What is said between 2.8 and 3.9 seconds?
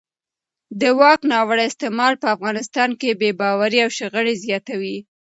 کې بې باورۍ او